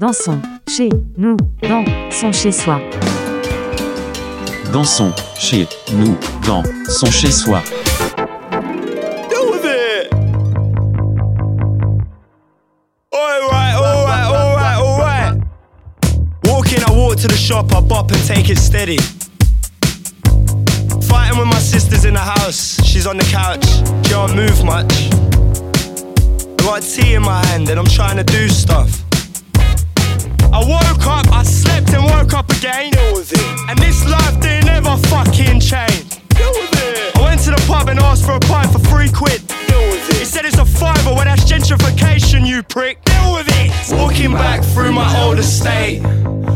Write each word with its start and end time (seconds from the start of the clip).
Dansons, 0.00 0.40
chez 0.68 0.90
nous, 1.16 1.36
dans 1.60 1.84
son 2.12 2.30
chez-soi. 2.30 2.80
Dansons, 4.72 5.12
chez 5.36 5.66
nous, 5.92 6.16
dans 6.46 6.62
son 6.88 7.10
chez-soi. 7.10 7.60
Deal 9.28 9.50
with 9.50 9.64
it. 9.64 10.12
Alright, 13.12 13.74
alright, 13.74 14.26
alright, 14.30 14.78
alright. 14.78 15.42
Walking, 16.44 16.78
I 16.86 16.92
walk 16.92 17.16
to 17.16 17.26
the 17.26 17.36
shop, 17.36 17.74
I 17.74 17.80
bop 17.80 18.12
and 18.12 18.24
take 18.24 18.50
it 18.50 18.58
steady. 18.58 18.98
Fighting 21.08 21.38
with 21.40 21.48
my 21.48 21.58
sisters 21.58 22.04
in 22.04 22.14
the 22.14 22.20
house, 22.20 22.80
she's 22.84 23.08
on 23.08 23.16
the 23.16 23.24
couch, 23.24 23.66
can't 24.04 24.36
move 24.36 24.64
much. 24.64 25.10
I 26.60 26.64
got 26.64 26.82
tea 26.82 27.14
in 27.14 27.22
my 27.22 27.44
hand 27.46 27.68
and 27.68 27.80
I'm 27.80 27.86
trying 27.86 28.16
to 28.16 28.22
do 28.22 28.48
stuff. 28.48 29.07
I 30.52 30.60
woke 30.64 31.06
up, 31.06 31.28
I 31.32 31.42
slept 31.42 31.90
and 31.90 32.04
woke 32.04 32.32
up 32.32 32.50
again. 32.50 32.90
Deal 32.90 33.14
with 33.14 33.32
it. 33.32 33.70
And 33.70 33.78
this 33.78 34.04
life 34.08 34.40
didn't 34.40 34.68
ever 34.68 34.96
fucking 35.08 35.60
change. 35.60 36.08
Deal 36.28 36.50
with 36.50 36.72
it. 36.82 37.16
I 37.16 37.22
went 37.22 37.40
to 37.42 37.50
the 37.50 37.62
pub 37.66 37.88
and 37.88 37.98
asked 38.00 38.24
for 38.24 38.32
a 38.32 38.40
pint 38.40 38.72
for 38.72 38.78
three 38.78 39.10
quid. 39.10 39.46
Deal 39.46 39.84
with 39.90 40.08
it. 40.10 40.16
He 40.16 40.24
said 40.24 40.44
it's 40.46 40.58
a 40.58 40.64
fiver, 40.64 41.10
well 41.14 41.24
that's 41.24 41.44
gentrification, 41.44 42.46
you 42.46 42.62
prick. 42.62 43.02
Deal 43.04 43.34
with 43.34 43.48
it. 43.48 43.70
Walking 43.92 44.32
back 44.32 44.64
through 44.64 44.92
my 44.92 45.08
old 45.22 45.38
estate. 45.38 46.02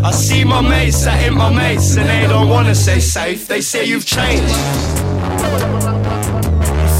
I 0.02 0.10
see 0.10 0.42
my 0.42 0.60
mates, 0.60 1.06
I 1.06 1.16
hit 1.16 1.32
my 1.32 1.52
mates, 1.52 1.96
and 1.96 2.08
they 2.08 2.26
don't 2.26 2.48
wanna 2.48 2.74
say 2.74 2.98
safe. 2.98 3.46
They 3.46 3.60
say 3.60 3.84
you've 3.84 4.06
changed. 4.06 4.54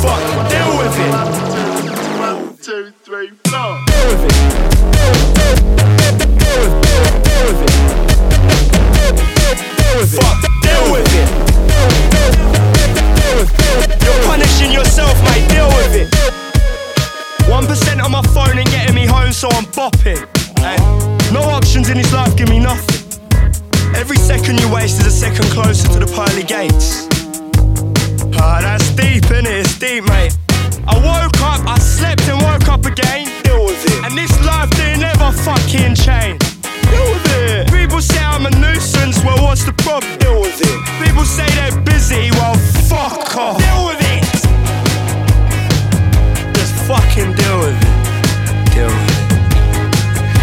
Fuck, 0.02 0.22
deal 0.50 0.78
with 0.78 0.98
it. 0.98 1.14
One, 2.20 2.56
two, 2.59 2.92
three, 3.02 3.30
four. 3.48 3.80
Deal 3.86 4.09
with 4.09 4.86
it. 4.86 4.91
Fuck, 10.12 10.42
deal 10.60 10.92
with 10.92 11.08
it. 11.08 11.28
You're 14.05 14.22
punishing 14.24 14.70
yourself, 14.70 15.16
mate, 15.24 15.48
deal 15.48 15.69
with 15.69 15.94
it. 15.96 16.08
1% 17.48 18.04
on 18.04 18.10
my 18.10 18.20
phone 18.34 18.58
ain't 18.58 18.70
getting 18.70 18.94
me 18.94 19.06
home, 19.06 19.32
so 19.32 19.48
I'm 19.48 19.64
bopping. 19.72 20.20
No 21.32 21.41
options 21.41 21.88
in 21.88 21.96
this 21.96 22.12
life 22.12 22.36
give 22.36 22.50
me 22.50 22.58
nothing. 22.58 23.00
Every 23.96 24.19
second 24.19 24.60
you 24.60 24.70
waste 24.70 25.00
is 25.00 25.06
a 25.06 25.10
second 25.10 25.46
closer 25.46 25.88
to 25.88 25.98
the 25.98 26.06
pearly 26.06 26.42
gates. 26.44 27.08
Ah, 28.38 28.60
that's 28.60 28.91
deep, 28.91 29.24
innit? 29.32 29.60
It's 29.60 29.78
deep, 29.78 30.04
mate. 30.04 30.36
I 30.86 30.97
woke 30.97 31.41
up, 31.41 31.66
I 31.66 31.78
slept 31.78 32.28
and 32.28 32.42
woke 32.42 32.69
up 32.69 32.84
again. 32.84 33.30
Deal 33.44 33.64
with 33.64 33.82
it. 33.86 34.04
And 34.04 34.19
this 34.19 34.32
life 34.44 34.69
didn't 34.76 35.04
ever 35.04 35.32
fucking 35.32 35.94
change. 35.94 36.61
Deal 36.92 37.08
with 37.12 37.26
it. 37.32 37.72
People 37.72 38.00
say 38.00 38.22
I'm 38.22 38.44
a 38.46 38.50
nuisance, 38.50 39.24
well, 39.24 39.42
what's 39.42 39.64
the 39.64 39.72
problem? 39.84 40.18
Deal 40.18 40.40
with 40.40 40.60
it. 40.60 40.78
People 41.04 41.24
say 41.24 41.48
they're 41.58 41.80
busy, 41.80 42.30
well, 42.32 42.54
fuck 42.90 43.36
off. 43.36 43.58
Deal 43.58 43.86
with 43.88 44.02
it. 44.14 44.22
Just 46.54 46.74
fucking 46.86 47.32
deal 47.40 47.58
with 47.64 47.78
it. 47.88 47.94
Deal 48.74 48.92
with 48.92 49.10
it. 49.10 49.22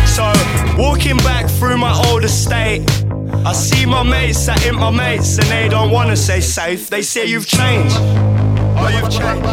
So, 0.07 0.25
walking 0.77 1.17
back 1.17 1.49
through 1.57 1.77
my 1.77 1.93
old 2.07 2.23
estate. 2.23 2.81
I 3.45 3.53
see 3.53 3.85
my 3.85 4.03
mates, 4.03 4.49
I 4.49 4.57
hit 4.59 4.73
my 4.73 4.89
mates, 4.91 5.37
and 5.37 5.47
they 5.47 5.69
don't 5.69 5.91
wanna 5.91 6.17
say 6.17 6.41
safe. 6.41 6.89
They 6.89 7.01
say 7.01 7.25
you've 7.25 7.47
changed. 7.47 7.95
Oh, 7.97 8.89
you've 8.91 9.09
changed. 9.09 9.45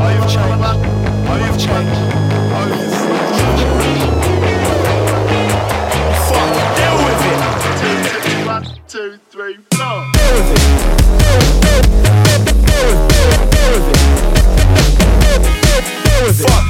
Oh, 0.00 0.08
you've 0.14 0.30
changed. 0.32 0.64
Oh, 1.30 1.36
you've 1.44 1.60
changed. 1.60 2.27
Fuck, 16.38 16.67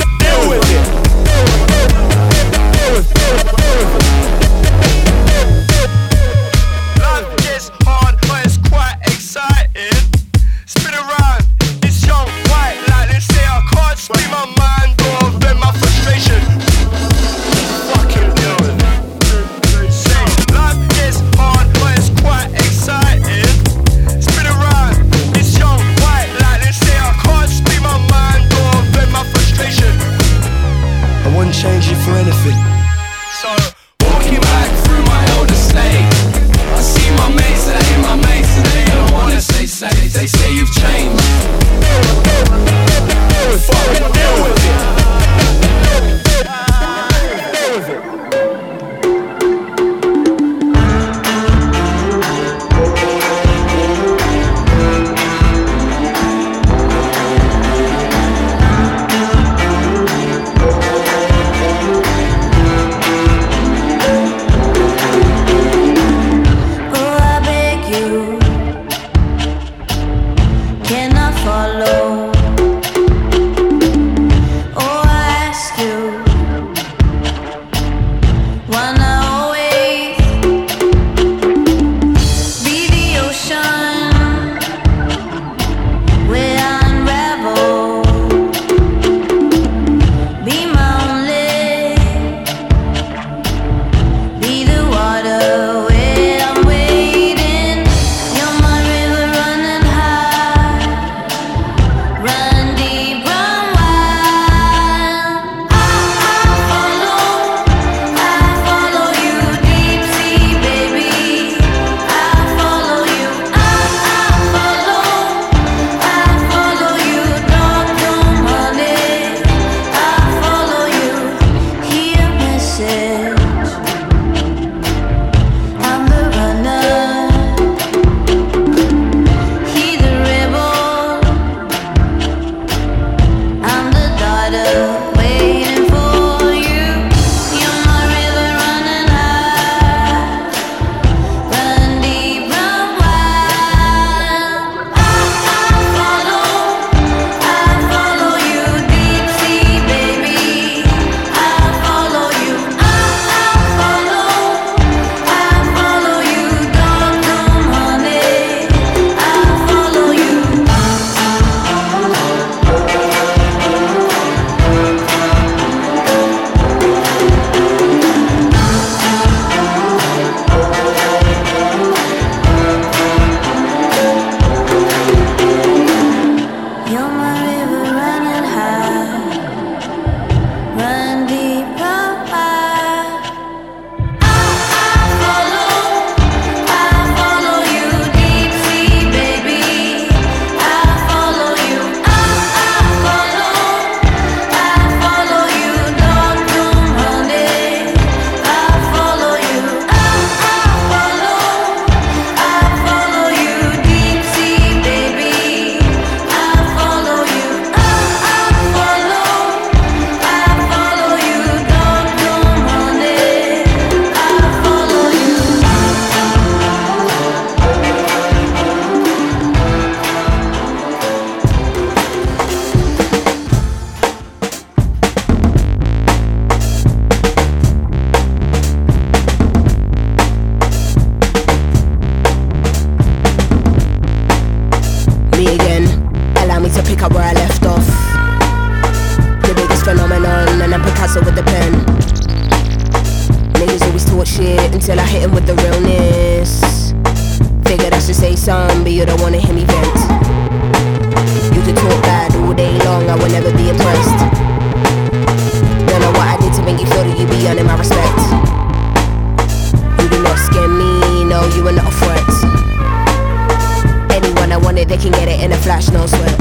flash, 265.80 265.90
no 265.92 266.06
sweat. 266.06 266.34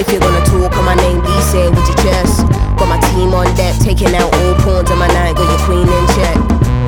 If 0.00 0.10
you're 0.10 0.20
gonna 0.20 0.44
talk 0.46 0.76
on 0.76 0.84
my 0.84 0.94
name, 0.94 1.20
be 1.20 1.32
say 1.42 1.66
it 1.66 1.70
with 1.70 1.86
your 1.86 1.96
chest. 2.04 2.46
Got 2.78 2.88
my 2.88 3.00
team 3.12 3.34
on 3.34 3.46
deck, 3.56 3.76
taking 3.80 4.14
out 4.14 4.32
all 4.34 4.54
pawns 4.64 4.90
on 4.90 4.98
my 4.98 5.08
night, 5.08 5.36
got 5.36 5.48
your 5.48 5.62
queen 5.66 5.86
in 5.86 6.04
check, 6.16 6.36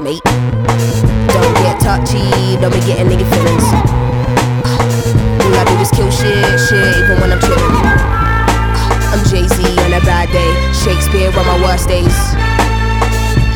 mate. 0.02 0.24
Don't 1.32 1.54
get 1.62 1.80
touchy, 1.80 2.56
don't 2.60 2.72
be 2.72 2.80
getting 2.80 3.08
nigga 3.08 3.26
feelings. 3.28 3.66
All 5.44 5.54
I 5.54 5.64
do 5.68 5.74
is 5.80 5.90
kill 5.90 6.10
shit, 6.10 6.60
shit, 6.68 6.96
even 6.98 7.20
when 7.20 7.32
I'm 7.32 7.40
chillin'. 7.40 7.74
I'm 9.12 9.22
Jay 9.30 9.46
Z 9.46 9.60
on 9.84 9.92
a 9.92 10.00
bad 10.02 10.28
day, 10.32 10.50
Shakespeare 10.72 11.28
on 11.28 11.46
my 11.46 11.58
worst 11.62 11.88
days. 11.88 12.16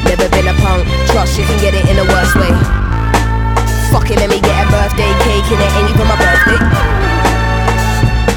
Never 0.04 0.28
been 0.30 0.48
a 0.48 0.54
punk, 0.60 0.86
trust 1.10 1.38
you 1.38 1.44
can 1.44 1.58
get 1.60 1.74
it 1.74 1.88
in 1.88 1.96
the 1.96 2.04
worst 2.04 2.34
way. 2.36 2.52
Fuck 3.90 4.10
it, 4.10 4.18
let 4.18 4.28
me 4.28 4.37
birthday 4.88 5.12
cake 5.20 5.44
and 5.52 5.60
it 5.60 5.68
ain't 5.76 5.90
even 5.92 6.06
my 6.08 6.16
birthday. 6.16 6.56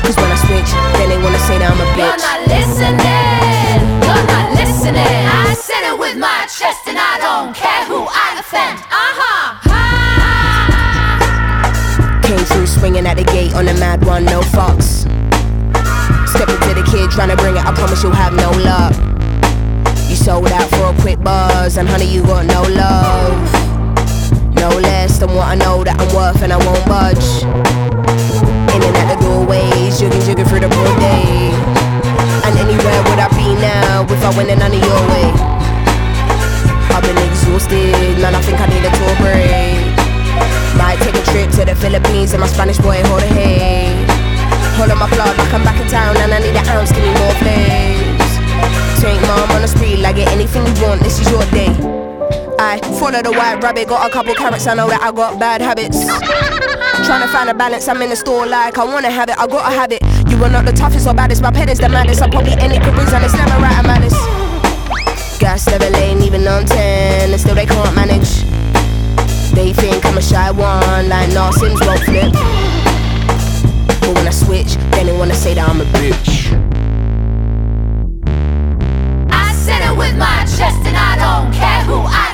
Cause 0.03 0.17
when 0.19 0.27
I 0.27 0.35
switch, 0.35 0.67
then 0.99 1.07
they 1.07 1.17
wanna 1.23 1.39
say 1.47 1.57
that 1.59 1.71
I'm 1.71 1.79
a 1.79 1.87
bitch. 1.95 2.11
You're 2.11 2.19
not 2.19 2.43
listening. 2.51 3.79
You're 4.03 4.27
not 4.27 4.51
listening. 4.59 5.23
I 5.31 5.55
said 5.55 5.87
it 5.87 5.95
with 5.97 6.17
my 6.17 6.43
chest, 6.51 6.87
and 6.87 6.99
I 6.99 7.15
don't 7.23 7.55
care 7.55 7.85
who 7.87 8.03
I 8.03 8.35
offend. 8.35 8.83
Uh 8.91 9.13
huh. 9.15 9.47
Came 12.27 12.43
through 12.43 12.67
swinging 12.67 13.07
at 13.07 13.15
the 13.15 13.23
gate 13.23 13.55
on 13.55 13.67
a 13.67 13.73
mad 13.75 14.03
one, 14.03 14.25
no 14.25 14.41
fucks. 14.41 15.07
Stepping 16.27 16.59
to 16.67 16.73
the 16.75 16.83
kid, 16.91 17.11
trying 17.11 17.29
to 17.29 17.37
bring 17.37 17.55
it, 17.55 17.63
I 17.63 17.71
promise 17.73 18.03
you'll 18.03 18.11
have 18.11 18.33
no 18.35 18.51
luck. 18.59 18.93
You 20.09 20.15
sold 20.17 20.51
out 20.51 20.67
for 20.69 20.91
a 20.91 21.01
quick 21.01 21.23
buzz, 21.23 21.77
and 21.77 21.87
honey, 21.87 22.11
you 22.11 22.23
got 22.23 22.45
no 22.45 22.63
love. 22.63 23.60
No 24.61 24.69
less 24.69 25.17
than 25.17 25.33
what 25.33 25.49
I 25.49 25.55
know 25.57 25.81
that 25.81 25.97
I'm 25.97 26.05
worth, 26.13 26.45
and 26.45 26.53
I 26.53 26.59
won't 26.61 26.85
budge. 26.85 27.41
In 28.77 28.81
and 28.85 28.93
out 28.93 29.09
the 29.09 29.17
doorways, 29.17 29.97
jigging, 29.97 30.21
jigging 30.21 30.45
through 30.45 30.61
the 30.61 30.69
broad 30.69 30.97
day. 31.01 31.49
And 32.45 32.53
anywhere 32.61 33.01
would 33.09 33.17
I 33.17 33.25
be 33.33 33.57
now 33.57 34.05
if 34.05 34.21
I 34.21 34.29
went 34.37 34.53
in 34.53 34.61
none 34.61 34.69
of 34.69 34.77
your 34.77 35.01
way? 35.09 35.33
I've 36.93 37.01
been 37.01 37.17
exhausted, 37.25 38.21
man, 38.21 38.37
I 38.37 38.41
think 38.45 38.61
I 38.61 38.69
need 38.69 38.85
a 38.85 38.93
tour 39.01 39.15
break. 39.17 39.81
Might 40.77 41.01
take 41.01 41.17
a 41.17 41.25
trip 41.33 41.49
to 41.57 41.65
the 41.65 41.73
Philippines 41.73 42.37
and 42.37 42.41
my 42.45 42.45
Spanish 42.45 42.77
boy 42.77 43.01
hold 43.09 43.25
a 43.25 43.29
Jorge. 43.33 43.89
Hold 44.77 44.93
on 44.93 45.01
my 45.01 45.09
like 45.09 45.53
I'm 45.57 45.65
back 45.65 45.81
in 45.81 45.89
town 45.89 46.13
and 46.21 46.29
I 46.29 46.37
need 46.37 46.53
an 46.53 46.69
ounce, 46.69 46.93
give 46.93 47.01
me 47.01 47.09
more 47.17 47.33
flames. 47.41 48.29
Take 49.01 49.17
mom 49.25 49.57
on 49.57 49.65
the 49.65 49.71
street, 49.73 50.05
like 50.05 50.21
get 50.21 50.29
anything 50.29 50.61
you 50.69 50.85
want, 50.85 51.01
this 51.01 51.17
is 51.17 51.25
your 51.33 51.41
day. 51.49 52.00
I 52.61 52.77
follow 52.99 53.23
the 53.23 53.31
white 53.31 53.63
rabbit, 53.63 53.87
got 53.87 54.07
a 54.07 54.13
couple 54.13 54.35
carrots, 54.35 54.67
I 54.67 54.75
know 54.75 54.87
that 54.87 55.01
I 55.01 55.11
got 55.11 55.39
bad 55.39 55.61
habits. 55.61 56.05
Trying 57.07 57.25
to 57.25 57.27
find 57.33 57.49
a 57.49 57.55
balance, 57.55 57.87
I'm 57.87 57.99
in 58.03 58.11
the 58.11 58.15
store 58.15 58.45
like 58.45 58.77
I 58.77 58.85
wanna 58.85 59.09
have 59.09 59.29
it, 59.29 59.37
I 59.39 59.47
gotta 59.47 59.73
have 59.73 59.91
it. 59.91 60.01
You 60.29 60.37
are 60.43 60.49
not 60.49 60.65
the 60.65 60.71
toughest 60.71 61.07
or 61.07 61.15
baddest, 61.15 61.41
my 61.41 61.51
pet 61.51 61.71
is 61.71 61.79
the 61.79 61.89
maddest. 61.89 62.21
I'm 62.21 62.29
probably 62.29 62.53
any 62.53 62.77
careers 62.77 63.11
and 63.13 63.25
it's 63.25 63.33
never 63.33 63.59
right, 63.59 63.73
I'm. 63.73 63.91
Gas 65.39 65.65
never 65.65 65.89
lane, 65.89 66.21
even 66.21 66.47
on 66.47 66.67
10, 66.67 67.31
and 67.31 67.41
still 67.41 67.55
they 67.55 67.65
can't 67.65 67.95
manage. 67.95 68.29
They 69.55 69.73
think 69.73 70.05
I'm 70.05 70.19
a 70.19 70.21
shy 70.21 70.51
one, 70.51 71.09
like 71.09 71.33
nah, 71.33 71.51
won't 71.57 72.03
flip. 72.05 72.31
But 74.05 74.13
when 74.13 74.27
I 74.27 74.29
switch, 74.29 74.75
then 74.93 75.07
they 75.07 75.17
wanna 75.17 75.33
say 75.33 75.55
that 75.55 75.67
I'm 75.67 75.81
a 75.81 75.85
bitch. 75.85 76.53
I 79.31 79.51
said 79.55 79.81
it 79.81 79.97
with 79.97 80.15
my 80.15 80.45
chest, 80.45 80.85
and 80.85 80.95
I 80.95 81.17
don't 81.17 81.51
care 81.51 81.81
who 81.89 82.05
I 82.05 82.30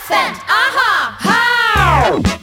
who 0.00 0.14
I 0.14 2.10
offend. 2.14 2.37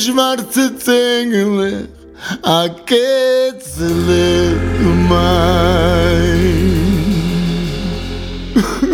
Schwarze 0.00 0.76
Zängele 0.78 1.88
a 2.42 2.68
Kätzele 2.86 4.56
mein. 5.08 6.40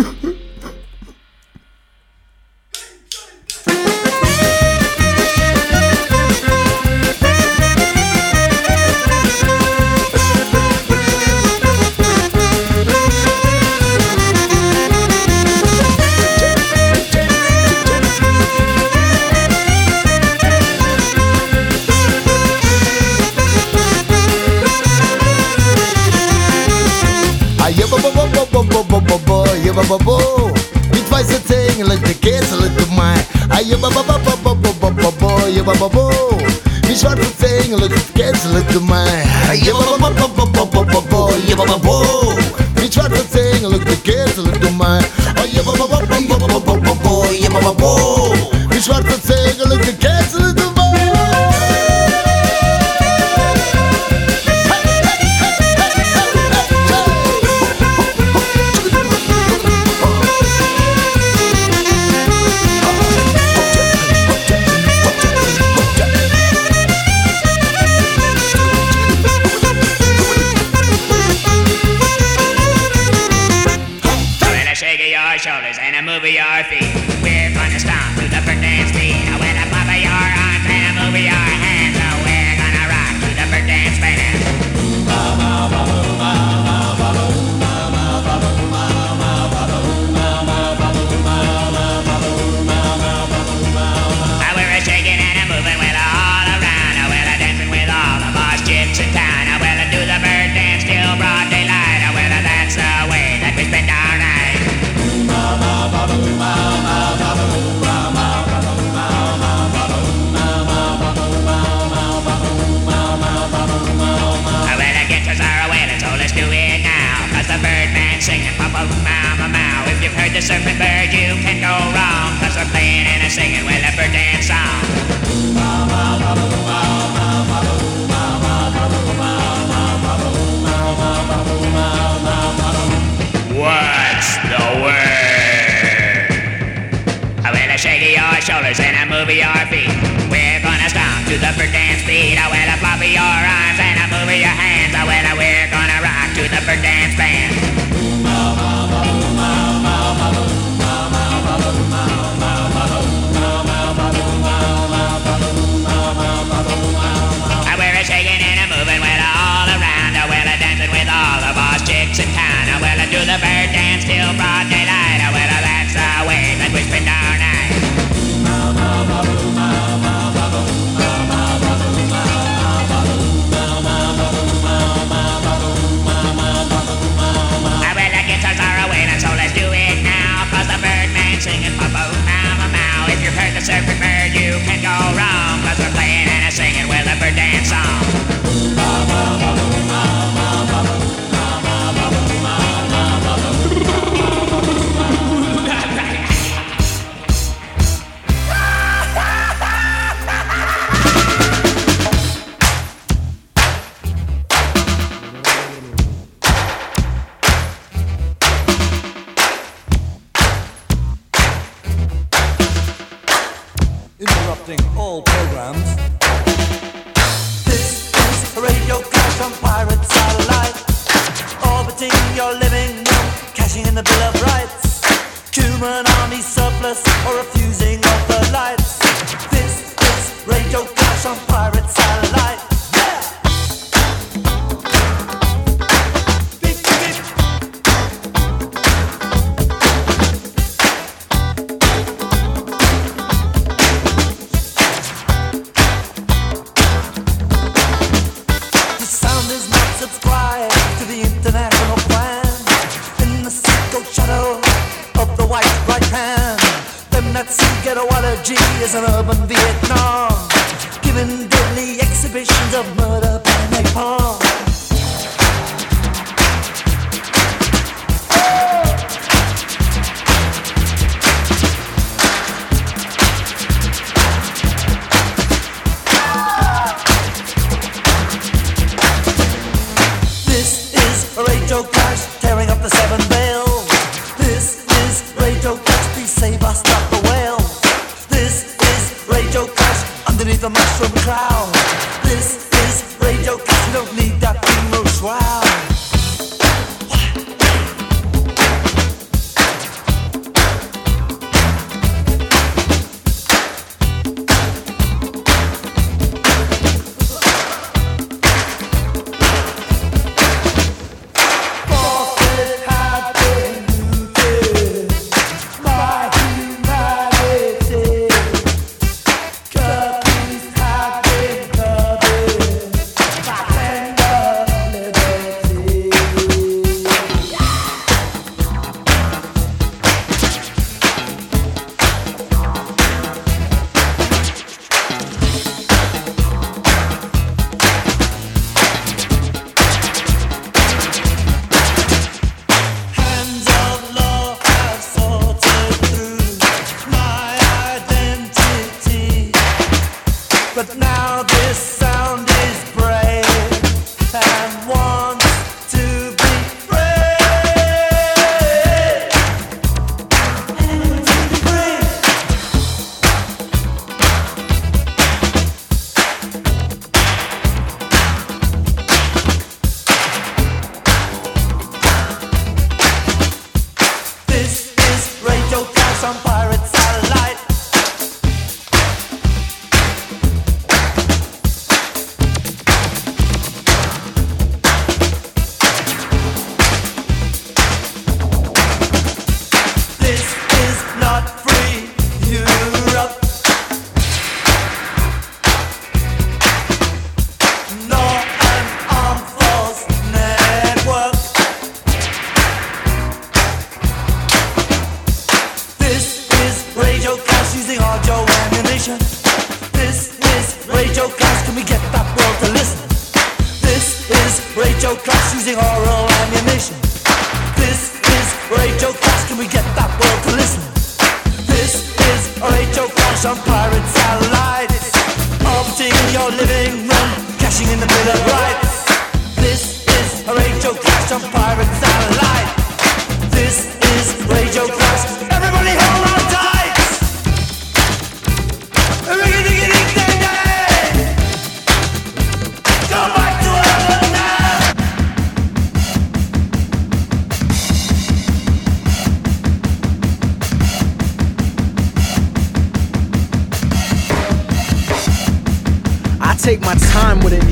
take 456.66 456.80
my 456.80 456.96
time 457.14 457.38
with 457.46 457.52
it. 457.52 457.62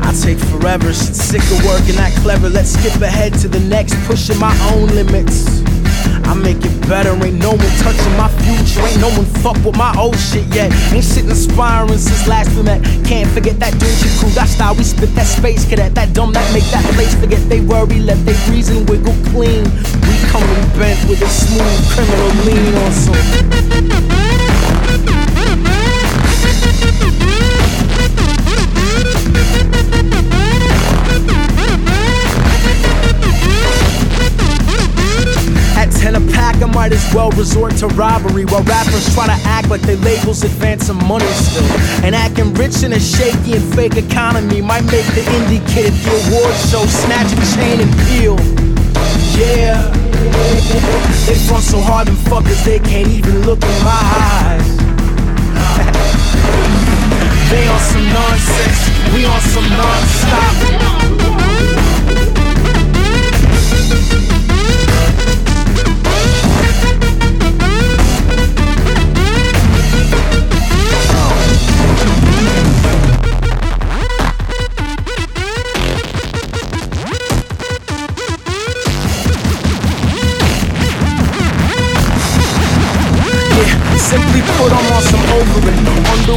I 0.00 0.16
take 0.16 0.40
forever. 0.48 0.94
Shit 0.96 1.12
sick 1.12 1.44
of 1.52 1.60
working 1.60 1.96
that 2.00 2.16
clever. 2.24 2.48
Let's 2.48 2.72
skip 2.72 2.96
ahead 3.02 3.34
to 3.44 3.48
the 3.48 3.60
next, 3.68 3.92
pushing 4.08 4.38
my 4.40 4.56
own 4.72 4.88
limits. 4.96 5.60
I 6.24 6.32
make 6.32 6.64
it 6.64 6.72
better. 6.88 7.12
Ain't 7.20 7.36
no 7.36 7.52
one 7.52 7.74
touching 7.84 8.16
my 8.16 8.32
future. 8.48 8.80
Ain't 8.80 8.98
no 9.04 9.12
one 9.12 9.28
fuck 9.44 9.60
with 9.60 9.76
my 9.76 9.92
old 10.00 10.16
shit 10.16 10.48
yet. 10.56 10.72
Ain't 10.88 11.04
shit 11.04 11.28
inspiring 11.28 11.98
since 11.98 12.26
last 12.26 12.48
we 12.56 12.62
met. 12.62 12.80
Can't 13.04 13.28
forget 13.28 13.60
that 13.60 13.74
Doochie 13.74 14.08
crew. 14.18 14.30
That 14.30 14.48
style 14.48 14.74
we 14.74 14.84
spit. 14.84 15.14
That 15.14 15.26
space 15.26 15.68
cadet. 15.68 15.94
That 15.94 16.14
dumb 16.14 16.32
that 16.32 16.48
make 16.54 16.64
that 16.72 16.84
place 16.96 17.12
forget 17.20 17.46
they 17.50 17.60
worry. 17.60 18.00
Let 18.00 18.24
they 18.24 18.32
reason 18.48 18.86
wiggle 18.86 19.12
clean. 19.36 19.68
We 20.08 20.16
coming 20.32 20.64
bent 20.80 20.96
with 21.12 21.20
a 21.20 21.28
smooth 21.28 21.80
criminal 21.92 22.32
lean 22.48 22.72
on 22.72 22.92
some. 23.04 24.31
I 36.62 36.66
might 36.66 36.92
as 36.92 37.12
well 37.12 37.32
resort 37.32 37.76
to 37.78 37.88
robbery 37.88 38.44
while 38.44 38.62
rappers 38.62 39.12
try 39.14 39.26
to 39.26 39.32
act 39.48 39.68
like 39.68 39.80
they 39.80 39.96
labels 39.96 40.44
advance 40.44 40.86
some 40.86 41.04
money 41.08 41.26
still. 41.26 41.64
And 42.04 42.14
acting 42.14 42.54
rich 42.54 42.84
in 42.84 42.92
a 42.92 43.00
shaky 43.00 43.56
and 43.56 43.74
fake 43.74 43.96
economy 43.96 44.60
might 44.60 44.84
make 44.84 45.04
the 45.18 45.22
indie 45.34 45.58
kid 45.74 45.86
at 45.86 45.92
the 46.04 46.10
award 46.30 46.54
show 46.70 46.86
snatch 46.86 47.32
a 47.32 47.36
chain 47.56 47.80
and 47.80 47.90
peel. 48.06 48.38
Yeah, 49.34 49.90
they 51.26 51.34
front 51.34 51.64
so 51.64 51.80
hard, 51.80 52.06
them 52.06 52.14
fuckers, 52.30 52.62
they 52.64 52.78
can't 52.78 53.08
even 53.08 53.42
look 53.42 53.60
in 53.62 53.82
my 53.82 53.90
eyes. 53.90 54.62
they 57.50 57.66
on 57.66 57.80
some 57.90 58.06
nonsense, 58.06 58.88
we 59.12 59.24
on 59.24 59.40
some 59.40 59.68
non-stop. 59.68 61.41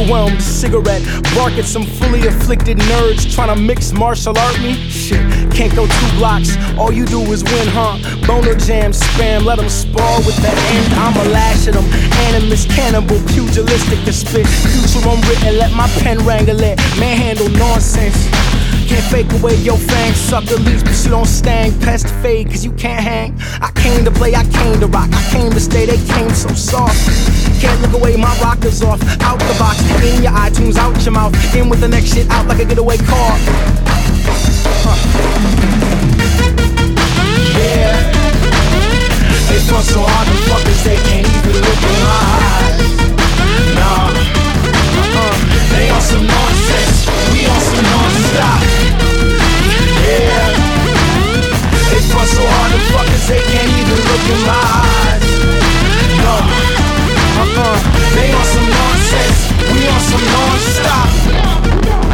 Cigarette. 0.06 1.02
Bark 1.34 1.54
at 1.58 1.64
some 1.64 1.84
fully 1.84 2.26
afflicted 2.26 2.78
nerds 2.78 3.26
trying 3.34 3.54
to 3.54 3.60
mix 3.60 3.92
martial 3.92 4.38
art 4.38 4.58
me. 4.60 4.74
Shit, 4.88 5.20
can't 5.52 5.74
go 5.74 5.86
two 5.86 6.10
blocks. 6.18 6.56
All 6.78 6.92
you 6.92 7.04
do 7.06 7.20
is 7.32 7.42
win, 7.42 7.68
huh? 7.68 7.98
Boner 8.26 8.54
jam, 8.54 8.92
spam, 8.92 9.44
let 9.44 9.58
them 9.58 9.68
spar 9.68 10.18
with 10.18 10.36
that 10.42 10.56
end. 10.74 10.94
I'ma 10.94 11.30
lash 11.32 11.66
at 11.66 11.74
them. 11.74 11.84
Animus, 12.28 12.66
cannibal, 12.66 13.18
pugilistic 13.34 14.04
to 14.04 14.12
spit. 14.12 14.46
Future 14.46 15.08
unwritten, 15.08 15.58
let 15.58 15.72
my 15.74 15.88
pen 16.00 16.18
wrangle 16.24 16.60
it. 16.60 16.78
Manhandle 16.98 17.48
nonsense. 17.50 18.16
Can't 18.86 19.04
fake 19.10 19.32
away 19.32 19.56
your 19.56 19.76
fangs, 19.76 20.16
suck 20.16 20.44
the 20.44 20.60
leaves, 20.60 20.84
but 20.84 20.94
you 21.02 21.10
don't 21.10 21.26
sting. 21.26 21.76
Pest 21.80 22.06
fade, 22.22 22.46
cause 22.46 22.64
you 22.64 22.70
can't 22.72 23.02
hang. 23.02 23.34
I 23.60 23.72
came 23.74 24.04
to 24.04 24.12
play, 24.12 24.34
I 24.36 24.44
came 24.44 24.78
to 24.78 24.86
rock, 24.86 25.10
I 25.12 25.22
came 25.32 25.50
to 25.50 25.60
stay, 25.60 25.86
they 25.86 25.98
came 26.14 26.30
so 26.30 26.48
soft. 26.54 26.94
Can't 27.60 27.80
look 27.80 27.94
away, 27.94 28.16
my 28.16 28.36
rockers 28.40 28.82
off. 28.82 29.00
Out 29.22 29.38
the 29.38 29.56
box, 29.58 29.80
in 30.04 30.22
your 30.22 30.32
iTunes, 30.32 30.76
out 30.76 30.92
your 31.02 31.12
mouth. 31.12 31.34
In 31.54 31.68
with 31.70 31.80
the 31.80 31.88
next 31.88 32.12
shit, 32.12 32.28
out 32.30 32.46
like 32.46 32.60
a 32.60 32.64
getaway 32.64 32.98
car. 32.98 33.32
Huh. 34.84 34.96
Yeah. 37.56 38.12
They 39.48 39.60
front 39.64 39.86
so 39.86 40.00
hard, 40.04 40.26
the 40.28 40.36
fuckers, 40.44 40.84
they 40.84 40.96
can't 40.96 41.26
even 41.26 41.56
look 41.64 41.80
in 41.80 41.96
my 42.04 42.20
eyes. 42.44 42.76
Nah. 43.72 44.12
Uh-uh. 45.00 45.34
They 45.72 45.88
on 45.88 46.02
some 46.02 46.26
nonsense, 46.26 47.08
we 47.32 47.48
on 47.48 47.60
some 47.60 47.84
non-stop. 47.88 48.60
Yeah. 50.04 50.52
They 51.88 52.02
front 52.12 52.28
so 52.28 52.44
hard, 52.44 52.70
the 52.72 52.78
fuckers, 52.92 53.24
they 53.28 53.40
can't 53.40 53.72
even 53.80 53.96
look 53.96 54.24
in 54.28 54.40
my 54.44 54.60
eyes. 54.60 55.25
Uh-uh. 57.38 57.76
They 58.14 58.32
on 58.32 58.44
some 58.44 58.68
nonsense, 58.70 59.40
we 59.72 59.80
on 59.88 60.00
some 60.00 60.24
non-stop. 60.34 62.05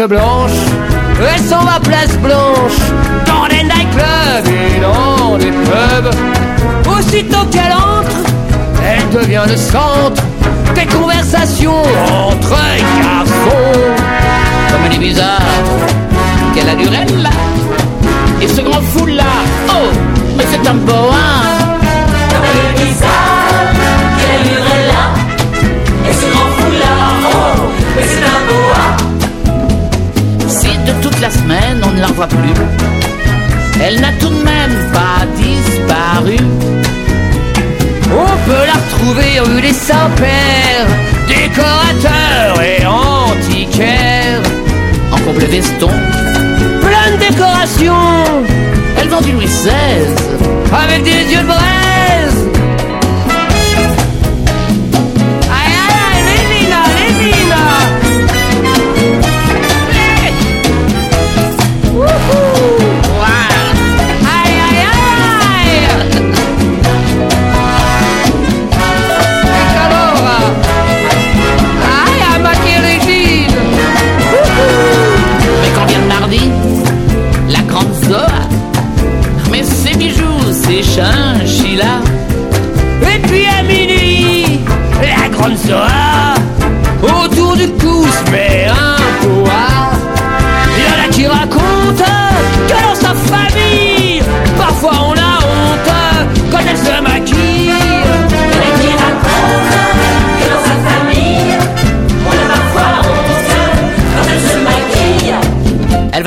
Blanche, 0.00 0.52
elle 1.20 1.40
s'en 1.40 1.64
va 1.64 1.78
place 1.78 2.16
blanche, 2.16 2.78
dans 3.26 3.44
les 3.44 3.62
nightclubs 3.62 4.46
et 4.46 4.80
dans 4.80 5.36
les 5.36 5.50
pubs. 5.50 6.14
Aussitôt 6.88 7.44
qu'elle 7.50 7.72
entre, 7.72 8.16
elle 8.82 9.10
devient 9.10 9.44
le 9.46 9.56
centre 9.56 10.22
des 10.74 10.86
conversations 10.86 11.82
entre 12.10 12.56
garçons. 13.02 13.94
Comme 14.70 14.80
elle 14.86 14.94
est 14.94 14.98
bizarre, 14.98 15.41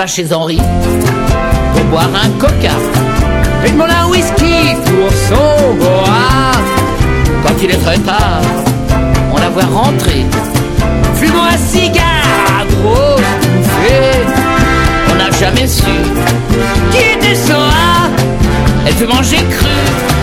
chez 0.07 0.31
Henri 0.33 0.59
pour 1.73 1.83
boire 1.85 2.09
un 2.23 2.29
coca 2.37 2.75
Et 3.65 3.71
demande 3.71 3.89
un 3.89 4.07
whisky. 4.07 4.75
Pour 4.85 5.11
son 5.11 5.73
boa. 5.75 6.51
Quand 7.43 7.53
il 7.63 7.71
est 7.71 7.77
très 7.77 7.97
tard, 7.99 8.41
on 9.33 9.37
la 9.37 9.49
voit 9.49 9.65
rentrer. 9.65 10.25
Fumant 11.15 11.45
un 11.45 11.57
cigare 11.57 12.03
à 12.59 12.65
grosse 12.65 13.21
bouffée. 13.55 14.19
On 15.11 15.15
n'a 15.15 15.31
jamais 15.31 15.67
su 15.67 15.83
qui 16.91 16.97
était 16.97 17.35
Soa 17.35 18.09
Elle 18.85 18.93
fut 18.93 19.07
manger 19.07 19.37
cru 19.37 20.14